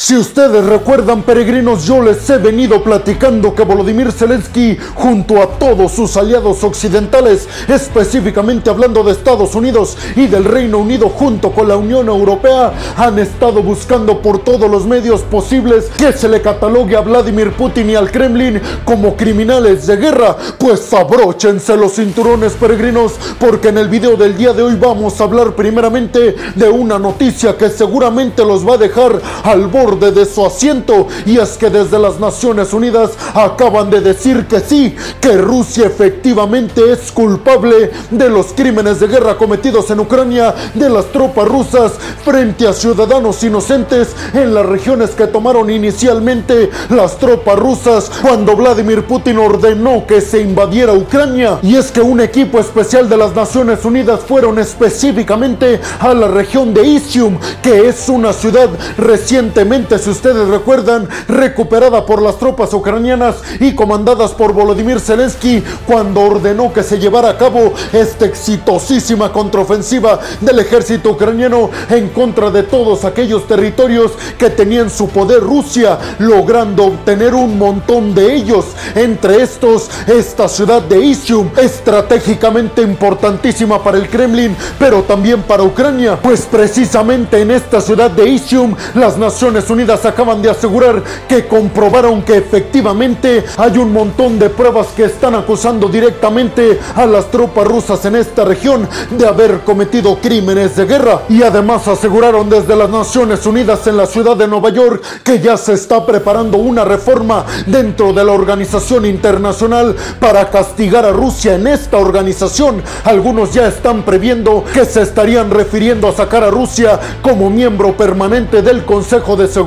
Si 0.00 0.16
ustedes 0.16 0.64
recuerdan, 0.64 1.24
peregrinos, 1.24 1.84
yo 1.84 2.00
les 2.00 2.30
he 2.30 2.38
venido 2.38 2.84
platicando 2.84 3.52
que 3.52 3.64
Volodymyr 3.64 4.12
Zelensky, 4.12 4.78
junto 4.94 5.42
a 5.42 5.58
todos 5.58 5.90
sus 5.90 6.16
aliados 6.16 6.62
occidentales, 6.62 7.48
específicamente 7.66 8.70
hablando 8.70 9.02
de 9.02 9.10
Estados 9.10 9.56
Unidos 9.56 9.98
y 10.14 10.28
del 10.28 10.44
Reino 10.44 10.78
Unido 10.78 11.08
junto 11.08 11.50
con 11.50 11.66
la 11.66 11.76
Unión 11.76 12.06
Europea, 12.06 12.72
han 12.96 13.18
estado 13.18 13.60
buscando 13.60 14.22
por 14.22 14.38
todos 14.44 14.70
los 14.70 14.86
medios 14.86 15.22
posibles 15.22 15.86
que 15.96 16.12
se 16.12 16.28
le 16.28 16.42
catalogue 16.42 16.94
a 16.94 17.00
Vladimir 17.00 17.50
Putin 17.54 17.90
y 17.90 17.96
al 17.96 18.12
Kremlin 18.12 18.62
como 18.84 19.16
criminales 19.16 19.88
de 19.88 19.96
guerra. 19.96 20.36
Pues 20.58 20.92
abróchense 20.92 21.76
los 21.76 21.94
cinturones, 21.94 22.52
peregrinos, 22.52 23.14
porque 23.40 23.70
en 23.70 23.78
el 23.78 23.88
video 23.88 24.16
del 24.16 24.36
día 24.36 24.52
de 24.52 24.62
hoy 24.62 24.76
vamos 24.76 25.20
a 25.20 25.24
hablar 25.24 25.56
primeramente 25.56 26.36
de 26.54 26.68
una 26.68 27.00
noticia 27.00 27.58
que 27.58 27.68
seguramente 27.68 28.44
los 28.44 28.64
va 28.64 28.74
a 28.74 28.78
dejar 28.78 29.20
al 29.42 29.66
borde 29.66 29.87
de 29.96 30.26
su 30.26 30.44
asiento. 30.44 31.06
Y 31.24 31.38
es 31.38 31.56
que 31.56 31.70
desde 31.70 31.98
las 31.98 32.20
Naciones 32.20 32.72
Unidas 32.72 33.12
acaban 33.34 33.90
de 33.90 34.00
decir 34.00 34.46
que 34.46 34.60
sí, 34.60 34.94
que 35.20 35.38
Rusia 35.38 35.86
efectivamente 35.86 36.92
es 36.92 37.10
culpable 37.12 37.90
de 38.10 38.28
los 38.28 38.52
crímenes 38.52 39.00
de 39.00 39.08
guerra 39.08 39.36
cometidos 39.36 39.90
en 39.90 40.00
Ucrania 40.00 40.54
de 40.74 40.90
las 40.90 41.06
tropas 41.06 41.48
rusas 41.48 41.92
frente 42.24 42.66
a 42.66 42.72
ciudadanos 42.72 43.42
inocentes 43.42 44.08
en 44.34 44.54
las 44.54 44.66
regiones 44.66 45.10
que 45.10 45.26
tomaron 45.26 45.70
inicialmente 45.70 46.70
las 46.90 47.18
tropas 47.18 47.58
rusas 47.58 48.10
cuando 48.22 48.56
Vladimir 48.56 49.04
Putin 49.04 49.38
ordenó 49.38 50.06
que 50.06 50.20
se 50.20 50.40
invadiera 50.40 50.92
Ucrania. 50.92 51.58
Y 51.62 51.76
es 51.76 51.90
que 51.90 52.00
un 52.00 52.20
equipo 52.20 52.58
especial 52.58 53.08
de 53.08 53.16
las 53.16 53.34
Naciones 53.34 53.84
Unidas 53.84 54.20
fueron 54.26 54.58
específicamente 54.58 55.80
a 56.00 56.14
la 56.14 56.28
región 56.28 56.74
de 56.74 56.86
Isium, 56.86 57.38
que 57.62 57.88
es 57.88 58.08
una 58.08 58.32
ciudad 58.32 58.68
recientemente 58.96 59.77
si 59.86 60.10
ustedes 60.10 60.48
recuerdan, 60.48 61.08
recuperada 61.28 62.04
por 62.04 62.20
las 62.20 62.36
tropas 62.38 62.74
ucranianas 62.74 63.36
y 63.60 63.76
comandadas 63.76 64.32
por 64.32 64.52
Volodymyr 64.52 64.98
Zelensky 64.98 65.62
cuando 65.86 66.22
ordenó 66.22 66.72
que 66.72 66.82
se 66.82 66.98
llevara 66.98 67.30
a 67.30 67.38
cabo 67.38 67.72
esta 67.92 68.24
exitosísima 68.24 69.32
contraofensiva 69.32 70.18
del 70.40 70.58
ejército 70.58 71.10
ucraniano 71.10 71.70
en 71.90 72.08
contra 72.08 72.50
de 72.50 72.64
todos 72.64 73.04
aquellos 73.04 73.46
territorios 73.46 74.12
que 74.36 74.50
tenía 74.50 74.80
en 74.80 74.90
su 74.90 75.08
poder 75.08 75.40
Rusia, 75.40 75.96
logrando 76.18 76.86
obtener 76.86 77.34
un 77.34 77.56
montón 77.56 78.14
de 78.14 78.34
ellos, 78.34 78.66
entre 78.96 79.42
estos 79.42 79.88
esta 80.08 80.48
ciudad 80.48 80.82
de 80.82 81.04
Isium, 81.04 81.50
estratégicamente 81.56 82.82
importantísima 82.82 83.82
para 83.82 83.98
el 83.98 84.08
Kremlin, 84.08 84.56
pero 84.78 85.02
también 85.02 85.42
para 85.42 85.62
Ucrania, 85.62 86.18
pues 86.20 86.42
precisamente 86.50 87.40
en 87.40 87.52
esta 87.52 87.80
ciudad 87.80 88.10
de 88.10 88.28
Isium 88.28 88.74
las 88.94 89.16
naciones 89.16 89.67
Unidas 89.70 90.04
acaban 90.04 90.42
de 90.42 90.50
asegurar 90.50 91.02
que 91.28 91.46
comprobaron 91.46 92.22
que 92.22 92.36
efectivamente 92.36 93.44
hay 93.56 93.78
un 93.78 93.92
montón 93.92 94.38
de 94.38 94.50
pruebas 94.50 94.88
que 94.96 95.04
están 95.04 95.34
acusando 95.34 95.88
directamente 95.88 96.78
a 96.94 97.06
las 97.06 97.30
tropas 97.30 97.66
rusas 97.66 98.04
en 98.04 98.16
esta 98.16 98.44
región 98.44 98.88
de 99.10 99.26
haber 99.26 99.60
cometido 99.60 100.18
crímenes 100.20 100.76
de 100.76 100.86
guerra. 100.86 101.22
Y 101.28 101.42
además 101.42 101.86
aseguraron 101.86 102.48
desde 102.48 102.76
las 102.76 102.90
Naciones 102.90 103.44
Unidas 103.46 103.86
en 103.86 103.96
la 103.96 104.06
ciudad 104.06 104.36
de 104.36 104.48
Nueva 104.48 104.70
York 104.70 105.02
que 105.22 105.40
ya 105.40 105.56
se 105.56 105.74
está 105.74 106.04
preparando 106.04 106.58
una 106.58 106.84
reforma 106.84 107.44
dentro 107.66 108.12
de 108.12 108.24
la 108.24 108.32
organización 108.32 109.06
internacional 109.06 109.94
para 110.18 110.50
castigar 110.50 111.04
a 111.04 111.12
Rusia 111.12 111.54
en 111.54 111.66
esta 111.66 111.98
organización. 111.98 112.82
Algunos 113.04 113.52
ya 113.52 113.68
están 113.68 114.02
previendo 114.02 114.64
que 114.72 114.84
se 114.84 115.02
estarían 115.02 115.50
refiriendo 115.50 116.08
a 116.08 116.12
sacar 116.12 116.42
a 116.42 116.50
Rusia 116.50 116.98
como 117.22 117.50
miembro 117.50 117.96
permanente 117.96 118.62
del 118.62 118.84
Consejo 118.84 119.36
de 119.36 119.46
Seguridad 119.46 119.57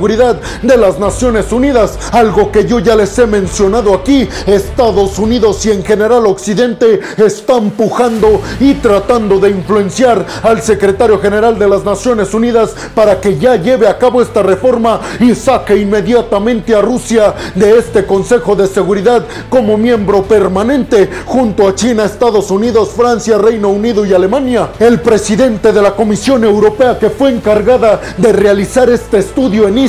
de 0.62 0.76
las 0.76 0.98
Naciones 0.98 1.52
Unidas, 1.52 1.98
algo 2.12 2.50
que 2.50 2.66
yo 2.66 2.78
ya 2.78 2.96
les 2.96 3.18
he 3.18 3.26
mencionado 3.26 3.94
aquí. 3.94 4.28
Estados 4.46 5.18
Unidos 5.18 5.64
y 5.66 5.70
en 5.70 5.84
general 5.84 6.26
Occidente 6.26 7.00
están 7.18 7.70
pujando 7.70 8.40
y 8.58 8.74
tratando 8.74 9.38
de 9.38 9.50
influenciar 9.50 10.24
al 10.42 10.62
secretario 10.62 11.20
general 11.20 11.58
de 11.58 11.68
las 11.68 11.84
Naciones 11.84 12.32
Unidas 12.32 12.74
para 12.94 13.20
que 13.20 13.38
ya 13.38 13.56
lleve 13.56 13.86
a 13.86 13.98
cabo 13.98 14.22
esta 14.22 14.42
reforma 14.42 15.00
y 15.20 15.34
saque 15.34 15.76
inmediatamente 15.76 16.74
a 16.74 16.80
Rusia 16.80 17.34
de 17.54 17.78
este 17.78 18.06
Consejo 18.06 18.56
de 18.56 18.66
Seguridad 18.66 19.24
como 19.50 19.76
miembro 19.76 20.22
permanente 20.22 21.10
junto 21.26 21.68
a 21.68 21.74
China, 21.74 22.04
Estados 22.04 22.50
Unidos, 22.50 22.90
Francia, 22.96 23.36
Reino 23.36 23.68
Unido 23.68 24.06
y 24.06 24.12
Alemania. 24.14 24.70
El 24.78 25.00
presidente 25.00 25.72
de 25.72 25.82
la 25.82 25.94
Comisión 25.94 26.44
Europea 26.44 26.98
que 26.98 27.10
fue 27.10 27.30
encargada 27.30 28.00
de 28.16 28.32
realizar 28.32 28.88
este 28.88 29.18
estudio 29.18 29.68
en 29.68 29.81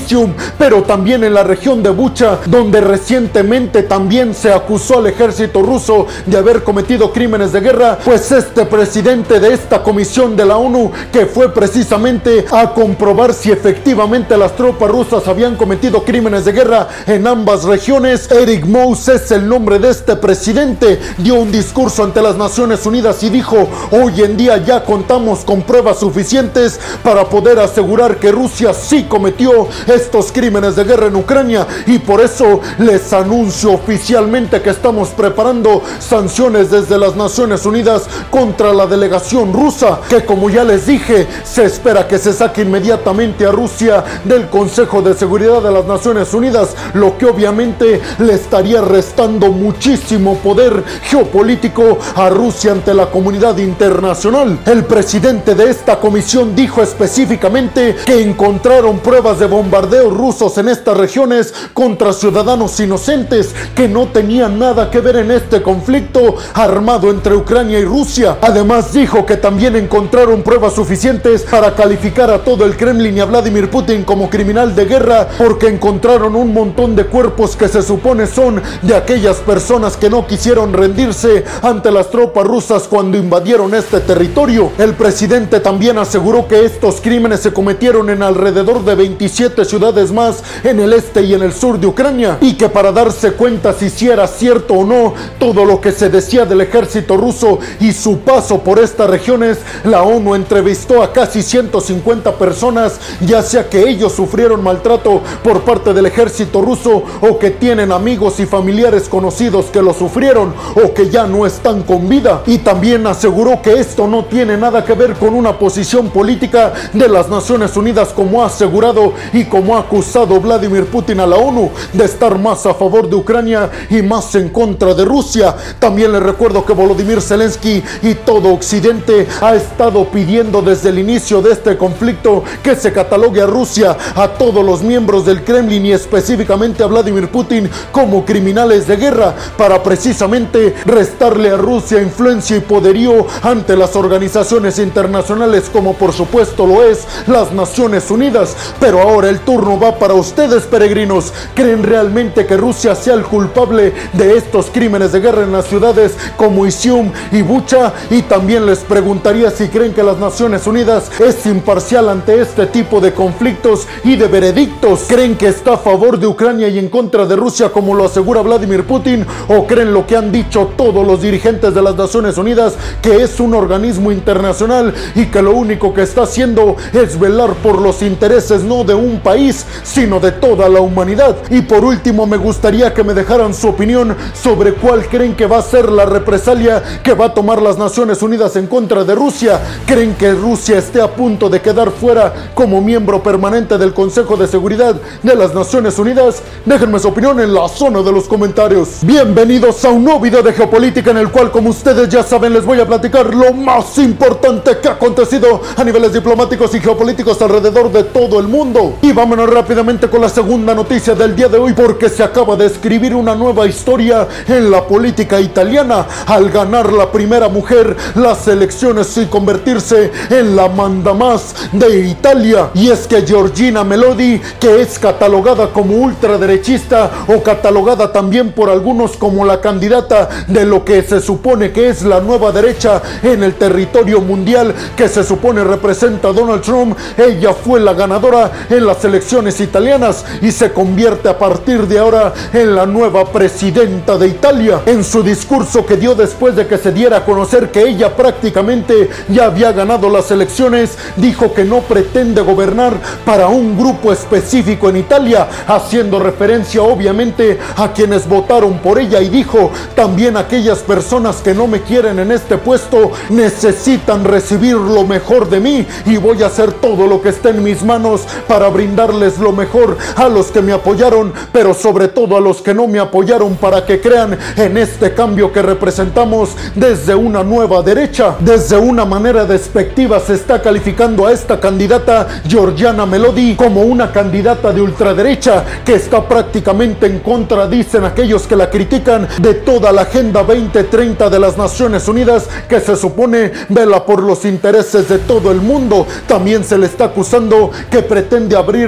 pero 0.57 0.83
también 0.83 1.23
en 1.23 1.33
la 1.33 1.43
región 1.43 1.83
de 1.83 1.89
Bucha, 1.89 2.39
donde 2.47 2.81
recientemente 2.81 3.83
también 3.83 4.33
se 4.33 4.51
acusó 4.51 4.99
al 4.99 5.07
ejército 5.07 5.61
ruso 5.61 6.07
de 6.25 6.37
haber 6.37 6.63
cometido 6.63 7.11
crímenes 7.11 7.51
de 7.51 7.59
guerra, 7.59 7.99
pues 8.03 8.31
este 8.31 8.65
presidente 8.65 9.39
de 9.39 9.53
esta 9.53 9.83
comisión 9.83 10.35
de 10.35 10.45
la 10.45 10.57
ONU, 10.57 10.91
que 11.11 11.25
fue 11.25 11.53
precisamente 11.53 12.45
a 12.51 12.73
comprobar 12.73 13.33
si 13.33 13.51
efectivamente 13.51 14.37
las 14.37 14.55
tropas 14.55 14.89
rusas 14.89 15.27
habían 15.27 15.55
cometido 15.55 16.03
crímenes 16.03 16.45
de 16.45 16.51
guerra 16.51 16.87
en 17.05 17.27
ambas 17.27 17.63
regiones, 17.63 18.31
Eric 18.31 18.65
Mous 18.65 19.07
es 19.07 19.31
el 19.31 19.47
nombre 19.47 19.79
de 19.79 19.89
este 19.89 20.15
presidente, 20.15 20.99
dio 21.19 21.35
un 21.35 21.51
discurso 21.51 22.03
ante 22.03 22.21
las 22.21 22.35
Naciones 22.35 22.85
Unidas 22.85 23.21
y 23.23 23.29
dijo, 23.29 23.67
hoy 23.91 24.21
en 24.21 24.37
día 24.37 24.57
ya 24.57 24.83
contamos 24.83 25.39
con 25.45 25.61
pruebas 25.61 25.99
suficientes 25.99 26.79
para 27.03 27.25
poder 27.29 27.59
asegurar 27.59 28.17
que 28.17 28.31
Rusia 28.31 28.73
sí 28.73 29.03
cometió 29.03 29.67
estos 29.87 30.31
crímenes 30.31 30.75
de 30.75 30.83
guerra 30.83 31.07
en 31.07 31.15
Ucrania 31.15 31.67
y 31.87 31.99
por 31.99 32.21
eso 32.21 32.61
les 32.79 33.11
anuncio 33.13 33.73
oficialmente 33.73 34.61
que 34.61 34.69
estamos 34.69 35.09
preparando 35.09 35.81
sanciones 35.99 36.71
desde 36.71 36.97
las 36.97 37.15
Naciones 37.15 37.65
Unidas 37.65 38.03
contra 38.29 38.73
la 38.73 38.87
delegación 38.87 39.53
rusa, 39.53 39.99
que 40.09 40.25
como 40.25 40.49
ya 40.49 40.63
les 40.63 40.85
dije, 40.85 41.27
se 41.43 41.65
espera 41.65 42.07
que 42.07 42.17
se 42.17 42.33
saque 42.33 42.61
inmediatamente 42.61 43.45
a 43.45 43.51
Rusia 43.51 44.03
del 44.23 44.49
Consejo 44.49 45.01
de 45.01 45.13
Seguridad 45.13 45.61
de 45.61 45.71
las 45.71 45.85
Naciones 45.85 46.33
Unidas, 46.33 46.75
lo 46.93 47.17
que 47.17 47.25
obviamente 47.25 48.01
le 48.19 48.33
estaría 48.33 48.81
restando 48.81 49.51
muchísimo 49.51 50.37
poder 50.37 50.83
geopolítico 51.03 51.97
a 52.15 52.29
Rusia 52.29 52.71
ante 52.71 52.93
la 52.93 53.07
comunidad 53.07 53.57
internacional. 53.57 54.59
El 54.65 54.85
presidente 54.85 55.55
de 55.55 55.69
esta 55.69 55.99
comisión 55.99 56.55
dijo 56.55 56.81
específicamente 56.81 57.95
que 58.05 58.21
encontraron 58.21 58.99
pruebas 58.99 59.39
de 59.39 59.47
bombardeo 59.73 60.11
rusos 60.11 60.55
en 60.59 60.69
estas 60.69 60.95
regiones 60.95 61.51
contra 61.73 62.13
ciudadanos 62.13 62.79
inocentes 62.79 63.55
que 63.73 63.87
no 63.87 64.05
tenían 64.05 64.59
nada 64.59 64.91
que 64.91 64.99
ver 64.99 65.15
en 65.15 65.31
este 65.31 65.63
conflicto 65.63 66.35
armado 66.53 67.09
entre 67.09 67.35
Ucrania 67.35 67.79
y 67.79 67.85
Rusia. 67.85 68.37
Además 68.41 68.93
dijo 68.93 69.25
que 69.25 69.35
también 69.35 69.75
encontraron 69.75 70.43
pruebas 70.43 70.75
suficientes 70.75 71.41
para 71.41 71.73
calificar 71.73 72.29
a 72.29 72.43
todo 72.43 72.65
el 72.65 72.77
Kremlin 72.77 73.17
y 73.17 73.19
a 73.19 73.25
Vladimir 73.25 73.71
Putin 73.71 74.03
como 74.03 74.29
criminal 74.29 74.75
de 74.75 74.85
guerra 74.85 75.27
porque 75.39 75.69
encontraron 75.69 76.35
un 76.35 76.53
montón 76.53 76.95
de 76.95 77.05
cuerpos 77.05 77.55
que 77.55 77.67
se 77.67 77.81
supone 77.81 78.27
son 78.27 78.61
de 78.83 78.95
aquellas 78.95 79.37
personas 79.37 79.97
que 79.97 80.09
no 80.11 80.27
quisieron 80.27 80.71
rendirse 80.73 81.45
ante 81.63 81.89
las 81.89 82.11
tropas 82.11 82.45
rusas 82.45 82.83
cuando 82.87 83.17
invadieron 83.17 83.73
este 83.73 84.01
territorio. 84.01 84.71
El 84.77 84.93
presidente 84.93 85.59
también 85.59 85.97
aseguró 85.97 86.47
que 86.47 86.63
estos 86.63 87.01
crímenes 87.01 87.39
se 87.39 87.51
cometieron 87.51 88.11
en 88.11 88.21
alrededor 88.21 88.85
de 88.85 88.93
27 88.93 89.52
ciudades 89.61 90.11
más 90.11 90.43
en 90.63 90.79
el 90.79 90.93
este 90.93 91.21
y 91.21 91.33
en 91.33 91.43
el 91.43 91.53
sur 91.53 91.79
de 91.79 91.87
Ucrania 91.87 92.37
y 92.41 92.55
que 92.55 92.69
para 92.69 92.91
darse 92.91 93.33
cuenta 93.33 93.73
si, 93.73 94.07
era 94.07 94.27
cierto 94.27 94.73
o 94.73 94.85
no 94.85 95.13
todo 95.39 95.63
lo 95.63 95.79
que 95.79 95.91
se 95.91 96.09
decía 96.09 96.45
del 96.45 96.61
ejército 96.61 97.15
ruso 97.15 97.59
y 97.79 97.93
su 97.93 98.19
paso 98.19 98.59
por 98.59 98.79
estas 98.79 99.09
regiones, 99.09 99.59
la 99.83 100.03
ONU 100.03 100.35
entrevistó 100.35 101.03
a 101.03 101.13
casi 101.13 101.43
150 101.43 102.37
personas, 102.37 102.99
ya 103.21 103.41
sea 103.41 103.69
que 103.69 103.87
ellos 103.87 104.13
sufrieron 104.13 104.63
maltrato 104.63 105.21
por 105.43 105.61
parte 105.61 105.93
del 105.93 106.05
ejército 106.05 106.61
ruso 106.61 107.03
o 107.21 107.39
que 107.39 107.51
tienen 107.51 107.91
amigos 107.91 108.39
y 108.39 108.45
familiares 108.45 109.07
conocidos 109.07 109.67
que 109.67 109.81
lo 109.81 109.93
sufrieron 109.93 110.53
o 110.75 110.93
que 110.93 111.09
ya 111.09 111.27
no 111.27 111.45
están 111.45 111.83
con 111.83 112.09
vida. 112.09 112.41
Y 112.45 112.59
también 112.59 113.05
aseguró 113.07 113.61
que 113.61 113.73
esto 113.79 114.07
no 114.07 114.25
tiene 114.25 114.57
nada 114.57 114.83
que 114.83 114.93
ver 114.93 115.13
con 115.13 115.33
una 115.33 115.57
posición 115.57 116.09
política 116.09 116.73
de 116.93 117.07
las 117.07 117.29
Naciones 117.29 117.75
Unidas 117.77 118.09
como 118.09 118.43
ha 118.43 118.47
asegurado 118.47 119.13
y 119.33 119.42
como 119.45 119.75
ha 119.75 119.81
acusado 119.81 120.39
Vladimir 120.39 120.85
Putin 120.85 121.19
a 121.19 121.27
la 121.27 121.37
ONU 121.37 121.71
de 121.93 122.05
estar 122.05 122.37
más 122.37 122.65
a 122.65 122.73
favor 122.73 123.09
de 123.09 123.15
Ucrania 123.15 123.69
y 123.89 124.01
más 124.01 124.33
en 124.35 124.49
contra 124.49 124.93
de 124.93 125.05
Rusia. 125.05 125.55
También 125.79 126.11
le 126.11 126.19
recuerdo 126.19 126.65
que 126.65 126.73
Volodymyr 126.73 127.21
Zelensky 127.21 127.83
y 128.01 128.15
todo 128.15 128.53
Occidente 128.53 129.27
ha 129.41 129.55
estado 129.55 130.05
pidiendo 130.05 130.61
desde 130.61 130.89
el 130.89 130.99
inicio 130.99 131.41
de 131.41 131.53
este 131.53 131.77
conflicto 131.77 132.43
que 132.61 132.75
se 132.75 132.91
catalogue 132.91 133.41
a 133.41 133.47
Rusia, 133.47 133.97
a 134.15 134.27
todos 134.27 134.63
los 134.63 134.81
miembros 134.81 135.25
del 135.25 135.43
Kremlin 135.43 135.85
y 135.85 135.91
específicamente 135.91 136.83
a 136.83 136.87
Vladimir 136.87 137.29
Putin 137.29 137.69
como 137.91 138.25
criminales 138.25 138.87
de 138.87 138.97
guerra 138.97 139.33
para 139.57 139.81
precisamente 139.81 140.75
restarle 140.85 141.49
a 141.49 141.57
Rusia 141.57 142.01
influencia 142.01 142.57
y 142.57 142.61
poderío 142.61 143.25
ante 143.41 143.75
las 143.75 143.95
organizaciones 143.95 144.79
internacionales 144.79 145.69
como 145.71 145.93
por 145.93 146.13
supuesto 146.13 146.65
lo 146.65 146.83
es 146.83 147.07
las 147.27 147.51
Naciones 147.51 148.09
Unidas. 148.11 148.55
Pero 148.79 149.01
ahora 149.01 149.29
el 149.33 149.39
turno 149.39 149.79
va 149.79 149.97
para 149.97 150.13
ustedes, 150.13 150.63
peregrinos. 150.63 151.33
¿Creen 151.55 151.81
realmente 151.81 152.45
que 152.45 152.55
Rusia 152.55 152.93
sea 152.93 153.15
el 153.15 153.23
culpable 153.23 153.91
de 154.13 154.37
estos 154.37 154.67
crímenes 154.67 155.11
de 155.11 155.21
guerra 155.21 155.41
en 155.41 155.51
las 155.51 155.65
ciudades 155.65 156.15
como 156.37 156.67
Isium 156.67 157.11
y 157.31 157.41
Bucha? 157.41 157.93
Y 158.11 158.21
también 158.21 158.67
les 158.67 158.79
preguntaría 158.79 159.49
si 159.49 159.69
creen 159.69 159.93
que 159.93 160.03
las 160.03 160.19
Naciones 160.19 160.67
Unidas 160.67 161.09
es 161.19 161.47
imparcial 161.47 162.09
ante 162.09 162.39
este 162.41 162.67
tipo 162.67 163.01
de 163.01 163.13
conflictos 163.13 163.87
y 164.03 164.17
de 164.17 164.27
veredictos. 164.27 165.05
¿Creen 165.07 165.35
que 165.35 165.47
está 165.47 165.73
a 165.73 165.77
favor 165.77 166.19
de 166.19 166.27
Ucrania 166.27 166.67
y 166.67 166.77
en 166.77 166.89
contra 166.89 167.25
de 167.25 167.35
Rusia 167.35 167.69
como 167.69 167.95
lo 167.95 168.05
asegura 168.05 168.41
Vladimir 168.41 168.83
Putin? 168.83 169.25
¿O 169.47 169.65
creen 169.65 169.93
lo 169.93 170.05
que 170.05 170.15
han 170.15 170.31
dicho 170.31 170.73
todos 170.77 171.07
los 171.07 171.23
dirigentes 171.23 171.73
de 171.73 171.81
las 171.81 171.95
Naciones 171.95 172.37
Unidas, 172.37 172.75
que 173.01 173.23
es 173.23 173.39
un 173.39 173.55
organismo 173.55 174.11
internacional 174.11 174.93
y 175.15 175.25
que 175.25 175.41
lo 175.41 175.55
único 175.55 175.91
que 175.91 176.03
está 176.03 176.23
haciendo 176.23 176.75
es 176.93 177.19
velar 177.19 177.55
por 177.55 177.81
los 177.81 178.03
intereses 178.03 178.63
no 178.63 178.83
de 178.83 178.93
un 178.93 179.22
país, 179.23 179.65
sino 179.83 180.19
de 180.19 180.31
toda 180.31 180.69
la 180.69 180.81
humanidad? 180.81 181.37
Y 181.49 181.61
por 181.61 181.83
último, 181.83 182.27
me 182.27 182.37
gustaría 182.37 182.93
que 182.93 183.03
me 183.03 183.13
dejaran 183.13 183.53
su 183.53 183.69
opinión 183.69 184.15
sobre 184.33 184.73
cuál 184.73 185.07
creen 185.07 185.35
que 185.35 185.47
va 185.47 185.57
a 185.57 185.63
ser 185.63 185.91
la 185.91 186.05
represalia 186.05 186.83
que 187.03 187.13
va 187.13 187.25
a 187.25 187.33
tomar 187.33 187.61
las 187.61 187.77
Naciones 187.77 188.21
Unidas 188.21 188.55
en 188.55 188.67
contra 188.67 189.03
de 189.03 189.15
Rusia. 189.15 189.59
¿Creen 189.85 190.15
que 190.15 190.33
Rusia 190.33 190.77
esté 190.77 191.01
a 191.01 191.07
punto 191.07 191.49
de 191.49 191.61
quedar 191.61 191.91
fuera 191.91 192.51
como 192.53 192.81
miembro 192.81 193.23
permanente 193.23 193.77
del 193.77 193.93
Consejo 193.93 194.37
de 194.37 194.47
Seguridad 194.47 194.95
de 195.21 195.35
las 195.35 195.55
Naciones 195.55 195.97
Unidas? 195.97 196.41
Déjenme 196.65 196.99
su 196.99 197.07
opinión 197.07 197.39
en 197.39 197.53
la 197.53 197.67
zona 197.69 198.01
de 198.01 198.11
los 198.11 198.25
comentarios. 198.25 198.99
Bienvenidos 199.01 199.83
a 199.85 199.89
un 199.89 200.03
nuevo 200.03 200.19
video 200.19 200.43
de 200.43 200.53
geopolítica 200.53 201.11
en 201.11 201.17
el 201.17 201.31
cual, 201.31 201.51
como 201.51 201.69
ustedes 201.69 202.09
ya 202.09 202.23
saben, 202.23 202.53
les 202.53 202.65
voy 202.65 202.79
a 202.79 202.85
platicar 202.85 203.33
lo 203.33 203.53
más 203.53 203.97
importante 203.97 204.77
que 204.81 204.87
ha 204.89 204.93
acontecido 204.93 205.61
a 205.75 205.83
niveles 205.83 206.13
diplomáticos 206.13 206.75
y 206.75 206.79
geopolíticos 206.79 207.41
alrededor 207.41 207.91
de 207.91 208.03
todo 208.03 208.39
el 208.39 208.47
mundo. 208.47 208.97
Vámonos 209.13 209.49
rápidamente 209.49 210.09
con 210.09 210.21
la 210.21 210.29
segunda 210.29 210.73
noticia 210.73 211.13
del 211.13 211.35
día 211.35 211.47
de 211.47 211.57
hoy 211.57 211.73
porque 211.73 212.09
se 212.09 212.23
acaba 212.23 212.55
de 212.55 212.65
escribir 212.65 213.13
una 213.13 213.35
nueva 213.35 213.67
historia 213.67 214.27
en 214.47 214.71
la 214.71 214.87
política 214.87 215.39
italiana 215.39 216.07
al 216.25 216.49
ganar 216.49 216.91
la 216.91 217.11
primera 217.11 217.47
mujer 217.47 217.95
las 218.15 218.47
elecciones 218.47 219.15
y 219.17 219.27
convertirse 219.27 220.11
en 220.29 220.55
la 220.55 220.67
mandamás 220.67 221.53
de 221.71 222.07
Italia. 222.07 222.69
Y 222.73 222.89
es 222.89 223.07
que 223.07 223.21
Georgina 223.21 223.83
Melodi, 223.83 224.41
que 224.59 224.81
es 224.81 224.97
catalogada 224.97 225.67
como 225.71 225.95
ultraderechista 225.95 227.11
o 227.27 227.43
catalogada 227.43 228.11
también 228.11 228.51
por 228.51 228.69
algunos 228.69 229.15
como 229.17 229.45
la 229.45 229.61
candidata 229.61 230.29
de 230.47 230.65
lo 230.65 230.83
que 230.83 231.03
se 231.03 231.21
supone 231.21 231.71
que 231.71 231.89
es 231.89 232.01
la 232.03 232.19
nueva 232.19 232.51
derecha 232.51 233.01
en 233.21 233.43
el 233.43 233.53
territorio 233.55 234.21
mundial 234.21 234.73
que 234.95 235.07
se 235.07 235.23
supone 235.23 235.63
representa 235.63 236.31
Donald 236.31 236.61
Trump, 236.61 236.97
ella 237.17 237.53
fue 237.53 237.79
la 237.79 237.93
ganadora 237.93 238.51
en 238.69 238.85
las 238.85 239.02
elecciones 239.03 239.59
italianas 239.59 240.25
y 240.41 240.51
se 240.51 240.71
convierte 240.71 241.29
a 241.29 241.37
partir 241.37 241.87
de 241.87 241.99
ahora 241.99 242.33
en 242.53 242.75
la 242.75 242.85
nueva 242.85 243.25
presidenta 243.31 244.17
de 244.17 244.27
Italia. 244.27 244.81
En 244.85 245.03
su 245.03 245.23
discurso 245.23 245.85
que 245.85 245.97
dio 245.97 246.15
después 246.15 246.55
de 246.55 246.67
que 246.67 246.77
se 246.77 246.91
diera 246.91 247.17
a 247.17 247.25
conocer 247.25 247.71
que 247.71 247.83
ella 247.83 248.15
prácticamente 248.15 249.09
ya 249.29 249.45
había 249.45 249.71
ganado 249.71 250.09
las 250.09 250.31
elecciones, 250.31 250.97
dijo 251.17 251.53
que 251.53 251.65
no 251.65 251.81
pretende 251.81 252.41
gobernar 252.41 252.93
para 253.25 253.47
un 253.47 253.77
grupo 253.77 254.11
específico 254.11 254.89
en 254.89 254.97
Italia, 254.97 255.47
haciendo 255.67 256.19
referencia 256.19 256.81
obviamente 256.81 257.59
a 257.77 257.91
quienes 257.93 258.27
votaron 258.27 258.79
por 258.79 258.99
ella 258.99 259.21
y 259.21 259.29
dijo, 259.29 259.71
también 259.95 260.37
aquellas 260.37 260.79
personas 260.79 261.37
que 261.37 261.53
no 261.53 261.67
me 261.67 261.81
quieren 261.81 262.19
en 262.19 262.31
este 262.31 262.57
puesto 262.57 263.11
necesitan 263.29 264.23
recibir 264.23 264.75
lo 264.75 265.03
mejor 265.03 265.49
de 265.49 265.59
mí 265.59 265.85
y 266.05 266.17
voy 266.17 266.43
a 266.43 266.47
hacer 266.47 266.73
todo 266.73 267.07
lo 267.07 267.21
que 267.21 267.29
esté 267.29 267.49
en 267.49 267.63
mis 267.63 267.83
manos 267.83 268.21
para 268.47 268.69
brindarles 268.93 269.39
lo 269.39 269.51
mejor 269.51 269.97
a 270.15 270.29
los 270.29 270.51
que 270.51 270.61
me 270.61 270.71
apoyaron, 270.71 271.33
pero 271.51 271.73
sobre 271.73 272.09
todo 272.09 272.37
a 272.37 272.39
los 272.39 272.61
que 272.61 272.75
no 272.75 272.87
me 272.87 272.99
apoyaron 272.99 273.55
para 273.55 273.87
que 273.87 273.99
crean 273.99 274.37
en 274.55 274.77
este 274.77 275.15
cambio 275.15 275.51
que 275.51 275.63
representamos 275.63 276.51
desde 276.75 277.15
una 277.15 277.43
nueva 277.43 277.81
derecha. 277.81 278.35
Desde 278.39 278.77
una 278.77 279.03
manera 279.03 279.45
despectiva 279.45 280.19
se 280.19 280.35
está 280.35 280.61
calificando 280.61 281.25
a 281.25 281.31
esta 281.31 281.59
candidata 281.59 282.27
Georgiana 282.47 283.07
Melody 283.07 283.55
como 283.55 283.81
una 283.81 284.11
candidata 284.11 284.71
de 284.71 284.81
ultraderecha 284.81 285.65
que 285.83 285.95
está 285.95 286.27
prácticamente 286.27 287.07
en 287.07 287.19
contra, 287.19 287.65
dicen 287.65 288.05
aquellos 288.05 288.43
que 288.43 288.55
la 288.55 288.69
critican, 288.69 289.27
de 289.39 289.55
toda 289.55 289.91
la 289.91 290.03
Agenda 290.03 290.43
2030 290.43 291.31
de 291.31 291.39
las 291.39 291.57
Naciones 291.57 292.07
Unidas 292.07 292.47
que 292.69 292.79
se 292.79 292.95
supone 292.95 293.51
vela 293.69 294.05
por 294.05 294.21
los 294.21 294.45
intereses 294.45 295.09
de 295.09 295.17
todo 295.17 295.51
el 295.51 295.61
mundo. 295.61 296.05
También 296.27 296.63
se 296.63 296.77
le 296.77 296.85
está 296.85 297.05
acusando 297.05 297.71
que 297.89 298.03
pretende 298.03 298.55
abrirle 298.55 298.82